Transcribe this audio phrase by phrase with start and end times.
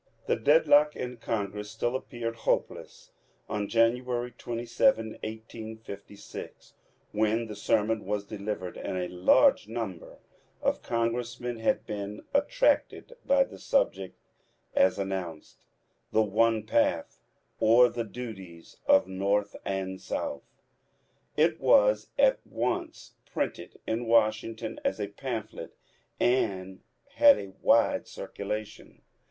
[0.25, 3.11] The deadlock in Congress still appeared hope less
[3.47, 6.73] on January 27, 1856,
[7.11, 10.17] when the sermon was delivered, and a large number
[10.59, 14.17] of congressmen had been attracted by the subject
[14.73, 15.63] as announced:^
[16.11, 17.19] The One Path;
[17.59, 20.49] or, the Duties of North and South.*'
[21.37, 25.75] It was at once printed in Washington as a pamphlet
[26.19, 26.81] and
[27.17, 29.03] had a wide circulation.